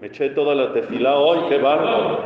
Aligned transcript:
me 0.00 0.06
eché 0.08 0.30
toda 0.30 0.54
la 0.54 0.72
tefilá 0.72 1.18
hoy, 1.18 1.38
qué 1.48 1.58
bárbaro. 1.58 2.18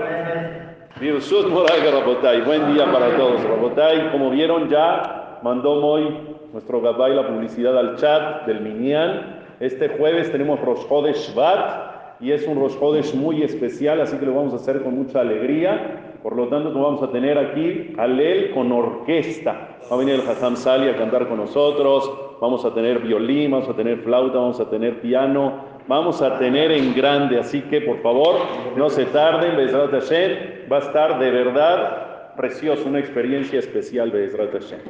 Virsut 1.01 1.49
Moray 1.49 1.81
Rabotay, 1.81 2.41
buen 2.43 2.75
día 2.75 2.91
para 2.91 3.17
todos, 3.17 3.43
Rabotay. 3.43 4.11
Como 4.11 4.31
vieron 4.31 4.69
ya, 4.69 5.39
mandó 5.43 5.85
hoy 5.85 6.17
nuestro 6.53 6.81
Gabay 6.81 7.15
la 7.15 7.27
publicidad 7.27 7.79
al 7.79 7.97
chat 7.97 8.47
del 8.47 8.61
Minyan. 8.61 9.45
Este 9.61 9.89
jueves 9.89 10.31
tenemos 10.33 10.61
Rosh 10.61 10.87
Shvat 10.89 12.21
y 12.21 12.33
es 12.33 12.47
un 12.47 12.59
Rosh 12.59 13.15
muy 13.15 13.43
especial, 13.43 14.01
así 14.01 14.17
que 14.17 14.27
lo 14.27 14.35
vamos 14.35 14.53
a 14.53 14.57
hacer 14.57 14.83
con 14.83 14.97
mucha 14.97 15.21
alegría. 15.21 16.08
Por 16.29 16.37
lo 16.37 16.49
tanto, 16.49 16.75
vamos 16.75 17.03
a 17.03 17.11
tener 17.11 17.39
aquí 17.39 17.95
Alel 17.97 18.51
con 18.51 18.71
orquesta. 18.71 19.79
Va 19.91 19.97
a 19.97 19.99
venir 19.99 20.17
el 20.17 20.29
Hassan 20.29 20.59
Sali 20.59 20.87
a 20.87 20.95
cantar 20.95 21.27
con 21.27 21.39
nosotros. 21.39 22.37
Vamos 22.39 22.67
a 22.67 22.75
tener 22.75 22.99
violín, 22.99 23.53
vamos 23.53 23.67
a 23.67 23.73
tener 23.73 24.01
flauta, 24.01 24.37
vamos 24.37 24.61
a 24.61 24.69
tener 24.69 25.01
piano. 25.01 25.65
Vamos 25.87 26.21
a 26.21 26.39
tener 26.39 26.71
en 26.71 26.95
grande, 26.95 27.39
así 27.39 27.63
que 27.63 27.81
por 27.81 28.03
favor 28.03 28.41
no 28.77 28.91
se 28.91 29.07
tarden. 29.07 29.57
Bezrat 29.57 29.91
Hashem 29.91 30.69
va 30.71 30.77
a 30.77 30.81
estar 30.81 31.19
de 31.19 31.31
verdad 31.31 32.35
precioso, 32.37 32.87
una 32.87 32.99
experiencia 32.99 33.59
especial 33.59 34.11
Bezrat 34.11 34.53
Hashem. 34.53 34.81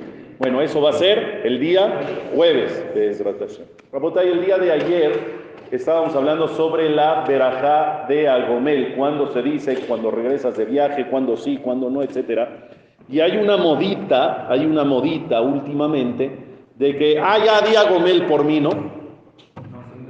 Bueno, 0.40 0.60
eso 0.60 0.82
va 0.82 0.90
a 0.90 0.94
ser 0.94 1.42
el 1.44 1.60
día 1.60 2.00
jueves 2.34 2.84
Bezrat 2.96 3.38
Hashem. 3.38 3.64
Rapotay, 3.92 4.28
el 4.28 4.44
día 4.44 4.58
de 4.58 4.72
ayer 4.72 5.37
estábamos 5.70 6.14
hablando 6.14 6.48
sobre 6.48 6.90
la 6.90 7.24
verajá 7.26 8.06
de 8.08 8.28
Agomel, 8.28 8.94
cuando 8.96 9.32
se 9.32 9.42
dice, 9.42 9.76
cuando 9.86 10.10
regresas 10.10 10.56
de 10.56 10.64
viaje, 10.64 11.06
cuando 11.06 11.36
sí, 11.36 11.58
cuando 11.58 11.90
no, 11.90 12.02
etcétera. 12.02 12.68
Y 13.08 13.20
hay 13.20 13.36
una 13.36 13.56
modita, 13.56 14.46
hay 14.50 14.66
una 14.66 14.84
modita 14.84 15.40
últimamente 15.40 16.30
de 16.74 16.96
que, 16.96 17.18
ah, 17.18 17.38
ya 17.38 17.60
di 17.60 18.20
por 18.22 18.44
mí, 18.44 18.60
¿no? 18.60 18.70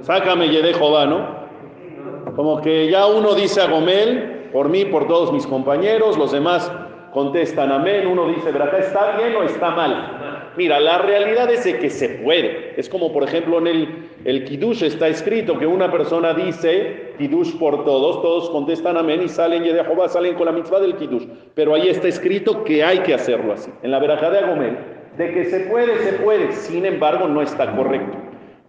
Sácame 0.03 0.48
de 0.48 0.75
Jehová, 0.75 1.07
¿no? 1.07 1.39
Como 2.34 2.61
que 2.61 2.91
ya 2.91 3.06
uno 3.06 3.34
dice 3.34 3.61
Agomel 3.61 4.50
por 4.53 4.69
mí, 4.69 4.84
por 4.84 5.06
todos 5.06 5.33
mis 5.33 5.47
compañeros, 5.47 6.17
los 6.17 6.33
demás 6.33 6.70
contestan 7.12 7.72
amén, 7.72 8.06
uno 8.06 8.28
dice, 8.28 8.53
verajá, 8.53 8.78
¿está 8.78 9.17
bien 9.17 9.34
o 9.37 9.43
está 9.43 9.70
mal? 9.70 10.17
Mira, 10.59 10.81
la 10.81 10.98
realidad 10.98 11.48
es 11.53 11.62
de 11.62 11.78
que 11.78 11.89
se 11.89 12.09
puede. 12.09 12.75
Es 12.77 12.89
como, 12.89 13.12
por 13.12 13.23
ejemplo, 13.23 13.59
en 13.61 13.69
el, 13.69 14.09
el 14.25 14.45
Kiddush 14.45 14.83
está 14.83 15.06
escrito 15.06 15.56
que 15.56 15.69
una 15.69 15.89
persona 15.89 16.34
dice 16.34 17.12
Kiddush 17.17 17.56
por 17.61 17.84
todos, 17.84 18.20
todos 18.23 18.50
contestan 18.50 18.97
amén 18.97 19.23
y 19.23 19.28
salen 19.28 19.65
y 19.65 19.69
de 19.69 19.84
Jehová 19.84 20.09
salen 20.09 20.34
con 20.34 20.47
la 20.47 20.53
mitzvah 20.53 20.81
del 20.81 20.97
Kiddush. 20.97 21.27
Pero 21.55 21.77
ahí 21.77 21.89
está 21.89 22.09
escrito 22.09 22.65
que 22.65 22.83
hay 22.83 22.98
que 23.05 23.15
hacerlo 23.15 23.53
así. 23.53 23.70
En 23.84 23.92
la 23.92 24.00
verajá 24.00 24.31
de 24.31 24.39
Agomel, 24.39 24.77
de 25.17 25.33
que 25.33 25.45
se 25.45 25.61
puede, 25.61 25.97
se 25.98 26.15
puede. 26.15 26.50
Sin 26.50 26.84
embargo, 26.84 27.28
no 27.28 27.41
está 27.41 27.77
correcto. 27.77 28.19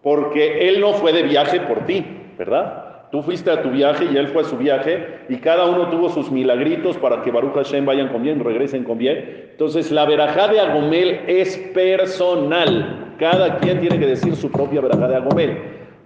Porque 0.03 0.70
él 0.70 0.81
no 0.81 0.94
fue 0.94 1.12
de 1.12 1.24
viaje 1.24 1.59
por 1.62 1.88
ti, 1.88 2.06
¿verdad? 2.38 2.89
Tú 3.12 3.24
fuiste 3.24 3.50
a 3.50 3.64
tu 3.64 3.72
viaje 3.72 4.06
y 4.12 4.18
él 4.18 4.28
fue 4.28 4.44
a 4.44 4.46
su 4.46 4.56
viaje 4.56 5.22
y 5.30 5.38
cada 5.38 5.66
uno 5.66 5.90
tuvo 5.90 6.10
sus 6.10 6.30
milagritos 6.30 6.96
para 6.98 7.24
que 7.24 7.32
Baruch 7.32 7.56
Hashem 7.56 7.84
vayan 7.84 8.10
con 8.10 8.22
bien, 8.22 8.44
regresen 8.44 8.84
con 8.84 9.00
bien. 9.00 9.48
Entonces 9.52 9.92
la 9.92 10.06
verajá 10.06 10.48
de 10.48 10.60
Agomel 10.60 11.22
es 11.28 11.58
personal. 11.74 13.16
Cada 13.18 13.58
quien 13.58 13.80
tiene 13.80 13.98
que 13.98 14.06
decir 14.06 14.36
su 14.36 14.52
propia 14.52 14.82
verajá 14.82 15.08
de 15.08 15.16
Agomel. 15.16 15.58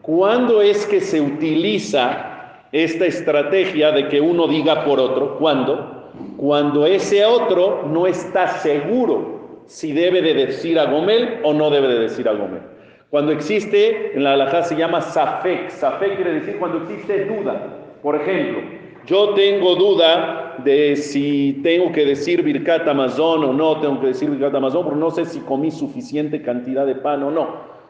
¿Cuándo 0.01 0.61
es 0.61 0.85
que 0.85 1.01
se 1.01 1.19
utiliza 1.19 2.61
esta 2.71 3.05
estrategia 3.05 3.91
de 3.91 4.07
que 4.07 4.21
uno 4.21 4.47
diga 4.47 4.85
por 4.85 4.99
otro? 5.01 5.37
¿Cuándo? 5.37 6.11
Cuando 6.37 6.85
ese 6.85 7.25
otro 7.25 7.85
no 7.91 8.07
está 8.07 8.47
seguro 8.47 9.63
si 9.65 9.91
debe 9.91 10.21
de 10.21 10.33
decir 10.33 10.79
Agomel 10.79 11.39
o 11.43 11.53
no 11.53 11.69
debe 11.69 11.89
de 11.89 11.99
decir 11.99 12.29
Agomel. 12.29 12.72
Cuando 13.13 13.31
existe, 13.31 14.15
en 14.15 14.23
la 14.23 14.33
halajá 14.33 14.63
se 14.63 14.75
llama 14.75 14.99
safek. 14.99 15.69
Safek 15.69 16.15
quiere 16.15 16.33
decir 16.33 16.57
cuando 16.57 16.79
existe 16.79 17.25
duda. 17.25 17.91
Por 18.01 18.15
ejemplo, 18.15 18.63
yo 19.05 19.35
tengo 19.35 19.75
duda 19.75 20.55
de 20.63 20.95
si 20.95 21.59
tengo 21.61 21.91
que 21.91 22.07
decir 22.07 22.41
Birkat 22.41 22.87
Amazon 22.87 23.43
o 23.43 23.53
no 23.53 23.79
tengo 23.79 24.01
que 24.01 24.07
decir 24.07 24.31
Birkat 24.31 24.55
Amazon, 24.55 24.85
porque 24.85 24.99
no 24.99 25.11
sé 25.11 25.25
si 25.25 25.41
comí 25.41 25.69
suficiente 25.69 26.41
cantidad 26.41 26.87
de 26.87 26.95
pan 26.95 27.21
o 27.21 27.29
no. 27.29 27.49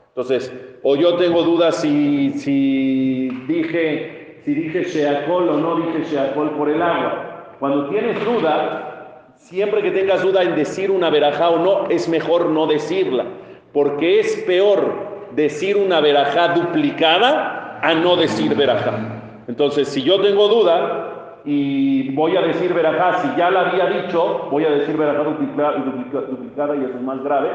Entonces, 0.09 0.51
o 0.83 0.97
yo 0.97 1.15
tengo 1.15 1.43
duda 1.43 1.71
si, 1.71 2.31
si 2.31 3.29
dije, 3.47 4.39
si 4.43 4.53
dije 4.53 4.83
Sheakol 4.83 5.47
o 5.47 5.57
no 5.57 5.77
dije 5.77 6.03
Sheakol 6.03 6.49
por 6.57 6.69
el 6.69 6.81
agua. 6.81 7.55
Cuando 7.59 7.87
tienes 7.87 8.21
duda, 8.25 9.35
siempre 9.37 9.81
que 9.83 9.91
tengas 9.91 10.21
duda 10.21 10.43
en 10.43 10.53
decir 10.53 10.91
una 10.91 11.09
verajá 11.09 11.49
o 11.49 11.59
no, 11.59 11.87
es 11.87 12.09
mejor 12.09 12.47
no 12.47 12.67
decirla, 12.67 13.23
porque 13.71 14.19
es 14.19 14.35
peor 14.45 15.12
decir 15.35 15.77
una 15.77 15.99
verajá 15.99 16.49
duplicada 16.49 17.79
a 17.81 17.93
no 17.93 18.15
decir 18.15 18.55
verajá. 18.55 18.93
Entonces, 19.47 19.89
si 19.89 20.03
yo 20.03 20.21
tengo 20.21 20.47
duda 20.47 21.41
y 21.45 22.09
voy 22.11 22.37
a 22.37 22.41
decir 22.41 22.73
verajá, 22.73 23.21
si 23.21 23.37
ya 23.37 23.51
la 23.51 23.61
había 23.61 23.87
dicho, 23.87 24.47
voy 24.49 24.65
a 24.65 24.71
decir 24.71 24.95
verajá 24.95 25.23
duplicada, 25.23 25.77
duplicada 25.77 26.75
y 26.75 26.85
eso 26.85 26.95
es 26.95 27.01
más 27.01 27.21
grave, 27.23 27.49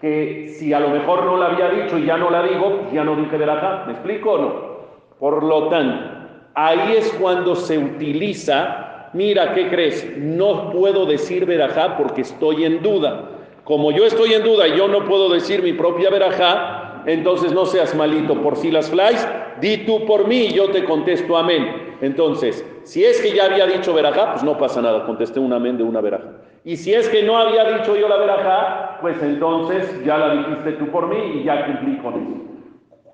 que 0.00 0.48
si 0.58 0.72
a 0.72 0.80
lo 0.80 0.88
mejor 0.90 1.24
no 1.24 1.36
la 1.36 1.46
había 1.46 1.70
dicho 1.70 1.98
y 1.98 2.06
ya 2.06 2.16
no 2.16 2.30
la 2.30 2.42
digo, 2.42 2.88
ya 2.92 3.04
no 3.04 3.16
dije 3.16 3.36
verajá. 3.36 3.84
¿Me 3.86 3.92
explico 3.92 4.32
o 4.32 4.38
no? 4.38 4.68
Por 5.18 5.42
lo 5.42 5.68
tanto, 5.68 6.04
ahí 6.54 6.94
es 6.96 7.12
cuando 7.20 7.54
se 7.54 7.78
utiliza, 7.78 9.10
mira, 9.12 9.54
¿qué 9.54 9.68
crees? 9.68 10.16
No 10.18 10.70
puedo 10.70 11.06
decir 11.06 11.46
verajá 11.46 11.96
porque 11.96 12.22
estoy 12.22 12.64
en 12.64 12.82
duda. 12.82 13.30
Como 13.64 13.90
yo 13.92 14.06
estoy 14.06 14.32
en 14.32 14.44
duda 14.44 14.66
y 14.66 14.76
yo 14.76 14.88
no 14.88 15.04
puedo 15.04 15.28
decir 15.28 15.62
mi 15.62 15.72
propia 15.72 16.10
verajá, 16.10 16.77
entonces 17.08 17.52
no 17.52 17.64
seas 17.64 17.94
malito. 17.94 18.40
Por 18.42 18.56
si 18.56 18.70
las 18.70 18.90
flies, 18.90 19.26
di 19.60 19.78
tú 19.78 20.04
por 20.04 20.28
mí 20.28 20.46
y 20.46 20.52
yo 20.52 20.70
te 20.70 20.84
contesto 20.84 21.36
amén. 21.36 21.96
Entonces, 22.02 22.64
si 22.84 23.02
es 23.04 23.20
que 23.20 23.32
ya 23.32 23.46
había 23.46 23.66
dicho 23.66 23.94
verajá, 23.94 24.32
pues 24.32 24.44
no 24.44 24.58
pasa 24.58 24.82
nada, 24.82 25.06
contesté 25.06 25.40
un 25.40 25.52
amén 25.52 25.78
de 25.78 25.84
una 25.84 26.00
verajá. 26.02 26.28
Y 26.64 26.76
si 26.76 26.92
es 26.92 27.08
que 27.08 27.22
no 27.22 27.38
había 27.38 27.78
dicho 27.78 27.96
yo 27.96 28.08
la 28.08 28.18
verajá, 28.18 28.98
pues 29.00 29.22
entonces 29.22 30.04
ya 30.04 30.18
la 30.18 30.34
dijiste 30.34 30.72
tú 30.72 30.88
por 30.90 31.08
mí 31.08 31.40
y 31.40 31.44
ya 31.44 31.64
cumplí 31.64 31.96
con 31.96 32.14
eso. 32.14 32.48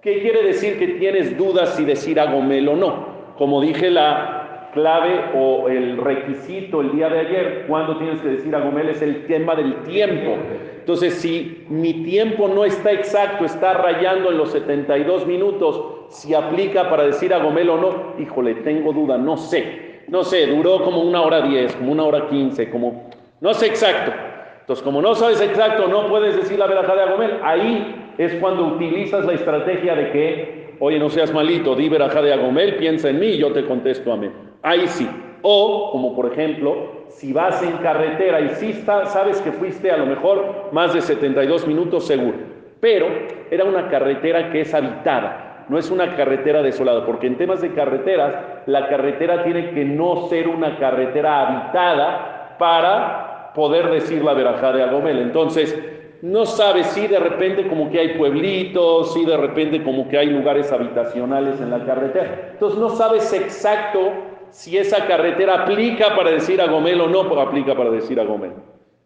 ¿Qué 0.03 0.21
quiere 0.21 0.43
decir 0.43 0.79
que 0.79 0.89
tienes 0.89 1.39
dudas 1.39 1.77
si 1.77 1.85
decir 1.85 2.19
agomel 2.19 2.69
o 2.69 2.77
no? 2.77 3.07
Como 3.39 3.61
dije, 3.61 3.91
la 3.91 4.44
clave 4.75 5.31
o 5.35 5.69
el 5.69 5.97
requisito 5.97 6.83
el 6.83 6.93
día 6.93 7.09
de 7.09 7.21
ayer, 7.21 7.65
cuando 7.67 7.97
tienes 7.97 8.21
que 8.21 8.29
decir 8.29 8.55
agomel, 8.55 8.91
es 8.91 9.01
el 9.01 9.27
tema 9.27 9.55
del 9.55 9.83
tiempo. 9.85 10.37
Entonces, 10.81 11.15
si 11.15 11.65
mi 11.71 12.05
tiempo 12.05 12.47
no 12.49 12.65
está 12.65 12.93
exacto, 12.93 13.47
está 13.47 13.73
rayando 13.73 14.31
en 14.31 14.37
los 14.37 14.53
72 14.53 15.27
minutos, 15.27 15.83
si 16.11 16.35
aplica 16.35 16.91
para 16.91 17.05
decir 17.05 17.33
a 17.33 17.39
Gomel 17.39 17.71
o 17.71 17.79
no, 17.79 18.15
híjole, 18.19 18.57
tengo 18.57 18.93
duda, 18.93 19.17
no 19.17 19.39
sé. 19.39 20.03
No 20.09 20.23
sé, 20.23 20.47
duró 20.47 20.85
como 20.85 21.01
una 21.01 21.23
hora 21.23 21.41
10, 21.41 21.77
como 21.77 21.93
una 21.93 22.05
hora 22.05 22.29
15, 22.29 22.69
como... 22.69 23.09
No 23.41 23.55
sé 23.55 23.67
exacto. 23.67 24.13
Entonces, 24.61 24.83
como 24.83 25.01
no 25.01 25.15
sabes 25.15 25.41
exacto, 25.41 25.89
no 25.89 26.09
puedes 26.09 26.37
decir 26.37 26.59
la 26.59 26.67
verajá 26.67 26.95
de 26.95 27.03
Agomel. 27.03 27.39
Ahí 27.43 28.04
es 28.19 28.35
cuando 28.35 28.67
utilizas 28.67 29.25
la 29.25 29.33
estrategia 29.33 29.95
de 29.95 30.11
que, 30.11 30.77
oye, 30.81 30.99
no 30.99 31.09
seas 31.09 31.33
malito, 31.33 31.75
di 31.75 31.89
verajá 31.89 32.23
de 32.23 32.33
Agomel, 32.33 32.77
piensa 32.77 33.11
en 33.11 33.21
mí 33.21 33.27
y 33.27 33.39
yo 33.39 33.53
te 33.53 33.65
contesto 33.65 34.13
amén. 34.13 34.33
Ahí 34.63 34.87
sí. 34.87 35.09
O, 35.43 35.91
como 35.93 36.17
por 36.17 36.33
ejemplo, 36.33 37.05
si 37.09 37.33
vas 37.33 37.63
en 37.63 37.77
carretera 37.79 38.41
y 38.41 38.49
sí 38.51 38.73
sabes 38.73 39.41
que 39.43 39.53
fuiste 39.53 39.91
a 39.91 39.99
lo 39.99 40.07
mejor 40.07 40.71
más 40.73 40.95
de 40.95 41.03
72 41.03 41.67
minutos 41.67 42.07
seguro, 42.07 42.39
pero 42.81 43.07
era 43.51 43.65
una 43.65 43.89
carretera 43.89 44.51
que 44.51 44.63
es 44.63 44.73
habitada, 44.73 45.67
no 45.69 45.79
es 45.79 45.91
una 45.91 46.17
carretera 46.17 46.63
desolada, 46.63 47.05
porque 47.05 47.27
en 47.27 47.37
temas 47.37 47.61
de 47.61 47.75
carreteras, 47.75 48.35
la 48.67 48.89
carretera 48.89 49.45
tiene 49.45 49.71
que 49.71 49.85
no 49.85 50.29
ser 50.29 50.49
una 50.49 50.79
carretera 50.79 51.47
habitada 51.47 52.57
para 52.59 53.53
poder 53.55 53.91
decir 53.91 54.25
la 54.25 54.35
verajá 54.35 54.73
de 54.73 54.83
Agomel. 54.83 55.19
Entonces, 55.19 55.79
no 56.25 56.47
sabes 56.47 56.87
si 56.87 57.07
de 57.07 57.19
repente 57.19 57.69
como 57.69 57.91
que 57.91 58.01
hay 58.01 58.17
pueblitos, 58.17 59.13
si 59.13 59.27
de 59.27 59.37
repente 59.37 59.85
como 59.85 60.09
que 60.09 60.17
hay 60.17 60.31
lugares 60.31 60.73
habitacionales 60.73 61.61
en 61.61 61.69
la 61.69 61.85
carretera. 61.85 62.53
Entonces, 62.53 62.81
no 62.81 62.89
sabes 62.89 63.31
exacto 63.35 64.11
si 64.49 64.79
esa 64.79 65.07
carretera 65.07 65.65
aplica 65.65 66.17
para 66.17 66.31
decir 66.31 66.63
a 66.63 66.67
Gomel 66.67 66.99
o 67.03 67.09
no 67.09 67.21
aplica 67.39 67.77
para 67.77 67.91
decir 67.91 68.19
a 68.19 68.25
Gomel. 68.25 68.53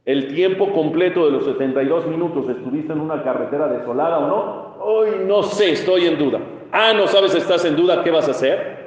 El 0.05 0.33
tiempo 0.33 0.73
completo 0.73 1.27
de 1.27 1.33
los 1.33 1.45
72 1.45 2.07
minutos, 2.07 2.49
¿estuviste 2.51 2.93
en 2.93 3.01
una 3.01 3.25
carretera 3.25 3.67
desolada 3.67 4.19
o 4.19 4.29
no? 4.29 4.77
Hoy 4.81 5.09
no 5.27 5.43
sé, 5.43 5.73
estoy 5.73 6.07
en 6.07 6.19
duda. 6.19 6.39
Ah, 6.71 6.93
no 6.95 7.09
sabes, 7.09 7.35
estás 7.35 7.65
en 7.65 7.75
duda, 7.75 8.05
¿qué 8.05 8.13
vas 8.13 8.29
a 8.29 8.31
hacer? 8.31 8.78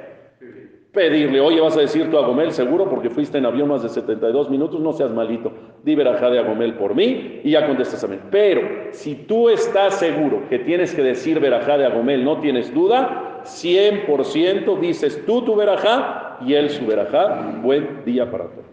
Pedirle, 0.92 1.40
oye, 1.40 1.58
vas 1.58 1.74
a 1.78 1.80
decir 1.80 2.10
tú 2.10 2.18
a 2.18 2.26
Gomel, 2.26 2.52
seguro, 2.52 2.86
porque 2.90 3.08
fuiste 3.08 3.38
en 3.38 3.46
avión 3.46 3.68
más 3.68 3.82
de 3.82 3.88
72 3.88 4.50
minutos, 4.50 4.78
no 4.78 4.92
seas 4.92 5.10
malito. 5.10 5.50
Di 5.82 5.94
verajá 5.94 6.28
de 6.28 6.38
Agomel 6.38 6.74
por 6.74 6.94
mí 6.94 7.40
y 7.42 7.52
ya 7.52 7.66
contestas 7.66 8.04
a 8.04 8.08
mí. 8.08 8.18
Pero 8.30 8.60
si 8.90 9.14
tú 9.14 9.48
estás 9.48 9.98
seguro 9.98 10.42
que 10.50 10.58
tienes 10.58 10.94
que 10.94 11.02
decir 11.02 11.40
verajá 11.40 11.78
de 11.78 11.86
Agomel, 11.86 12.22
no 12.22 12.40
tienes 12.40 12.74
duda, 12.74 13.40
100% 13.44 14.78
dices 14.80 15.24
tú 15.24 15.40
tu 15.40 15.56
verajá 15.56 16.36
y 16.44 16.52
él 16.52 16.68
su 16.68 16.86
verajá. 16.86 17.58
Buen 17.62 18.04
día 18.04 18.30
para 18.30 18.44
todos. 18.44 18.66